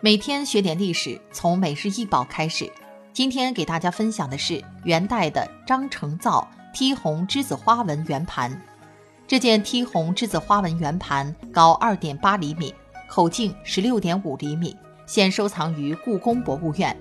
[0.00, 2.72] 每天学点历史，从每日一宝开始。
[3.12, 8.62] 今天给大家分享的是元代的张承造剔红栀子花纹圆盘。
[9.26, 12.72] 这件剔红栀子花纹圆盘高二点八厘米，
[13.08, 16.96] 口径十六点五厘米，现收藏于故宫博物院。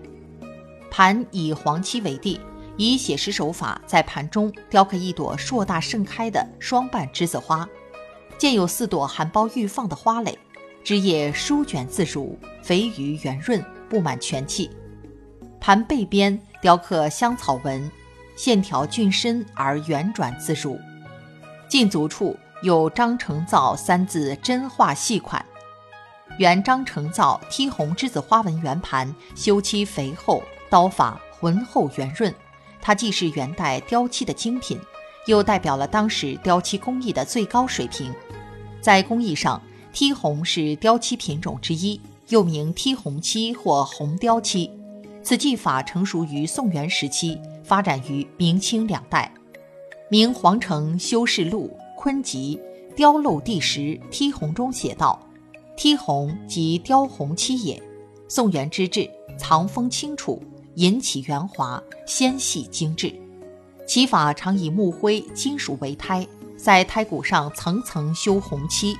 [0.89, 2.41] 盘以黄漆为地，
[2.77, 7.69] 以写实手法在盘中雕刻一朵硕大盛开的双瓣栀子花，
[8.39, 10.35] 建有四朵含苞欲放的花蕾。
[10.87, 14.71] 枝叶舒卷自如，肥腴圆润，布满全器。
[15.59, 17.91] 盘背边雕刻香草纹，
[18.37, 20.79] 线条俊深而圆转自如。
[21.67, 25.45] 近足处有张承造三字真画细款。
[26.39, 32.33] 原张承造剔红栀子花纹圆盘，修漆肥厚，刀法浑厚圆润。
[32.81, 34.79] 它既是元代雕漆的精品，
[35.25, 38.15] 又代表了当时雕漆工艺的最高水平。
[38.79, 39.61] 在工艺上，
[39.97, 44.69] 剔红是雕漆品种之一，又名剔红漆或红雕漆。
[45.23, 49.33] 此技法成熟于宋元时期，发展于明清两代。
[50.07, 52.59] 明皇城修士录《坤集·
[52.95, 53.79] 雕镂第十·
[54.11, 55.19] 剔红》中写道
[55.75, 57.81] ：“剔红即雕红漆也。
[58.29, 60.39] 宋元之制，藏锋清楚，
[60.75, 63.11] 引起圆滑，纤细精致。
[63.87, 66.23] 其法常以木灰、金属为胎，
[66.55, 68.95] 在胎骨上层层修红漆。”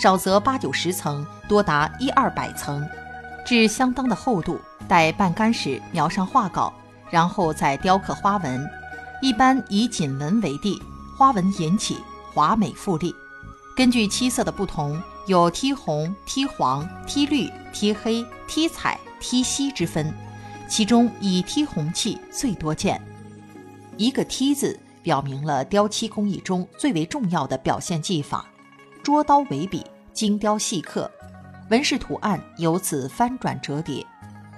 [0.00, 2.88] 少则八九十层，多达一二百层，
[3.44, 4.56] 至相当的厚度。
[4.86, 6.72] 待半干时，描上画稿，
[7.10, 8.64] 然后再雕刻花纹。
[9.20, 10.80] 一般以锦纹为地，
[11.16, 11.98] 花纹引起，
[12.32, 13.12] 华美富丽。
[13.76, 20.14] 根据漆色的不同，有剔红、剔黄、剔绿、剔黑、剔彩、剔锡之分。
[20.68, 23.02] 其中以剔红器最多见。
[23.96, 28.46] 一个“剔”字，表明了雕漆工艺中最为重要的表现技法。
[29.08, 31.10] 捉刀为笔，精雕细刻，
[31.70, 34.06] 纹饰图案由此翻转折叠，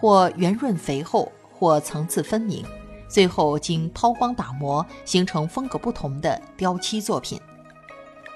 [0.00, 2.64] 或圆润肥厚，或层次分明，
[3.08, 7.40] 最后经抛光打磨，形成风格不同的雕漆作品。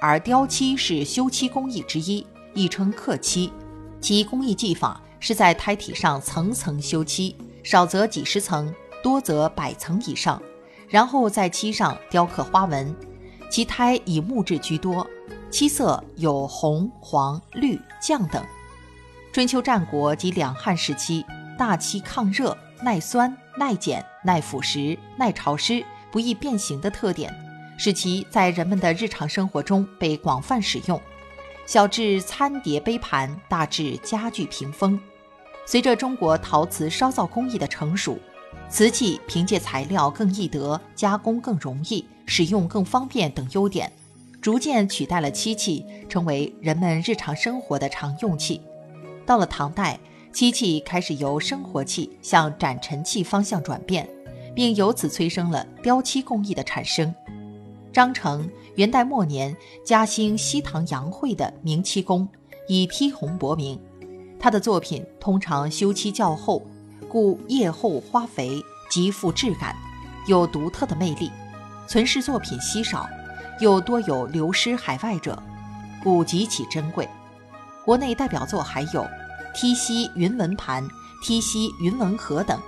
[0.01, 2.25] 而雕漆是修漆工艺之一，
[2.55, 3.53] 亦称刻漆，
[4.01, 7.35] 其工艺技法是在胎体上层层修漆，
[7.65, 8.73] 少则几十层，
[9.03, 10.41] 多则百层以上，
[10.89, 12.95] 然后在漆上雕刻花纹，
[13.51, 15.05] 其胎以木质居多。
[15.55, 18.45] 漆色有红、黄、绿、绛等。
[19.33, 21.25] 春秋战国及两汉时期，
[21.57, 27.33] 大漆抗热、耐酸、耐碱、耐腐蚀、耐潮湿、不易变形的特点，
[27.79, 31.01] 使其在人们的日常生活中被广泛使用，
[31.67, 35.01] 小至餐碟杯盘，大至家具屏风。
[35.65, 38.19] 随着中国陶瓷烧造工艺的成熟，
[38.69, 43.93] 瓷器凭借材料更易得、加工更容易、使用更方便等优点。
[44.45, 48.61] 逐渐取代了漆器，成为人们日常生活的常用器。
[49.25, 49.99] 到了唐代，
[50.35, 54.07] 漆器开始由生活器向展陈器方向转变，
[54.55, 57.15] 并由此催生了雕漆工艺的产生。
[57.91, 62.29] 张成，元代末年嘉兴西塘杨会的名漆工，
[62.69, 63.81] 以剔红博名。
[64.39, 66.63] 他的作品通常修漆较厚，
[67.09, 69.75] 故叶厚花肥，极富质感，
[70.29, 71.31] 有独特的魅力。
[71.89, 73.09] 存世作品稀少。
[73.61, 75.41] 又多有流失海外者，
[76.03, 77.09] 故极其珍贵。
[77.85, 79.07] 国内代表作还有
[79.55, 80.87] 梯西云纹盘、
[81.23, 82.59] 梯西云纹盒等。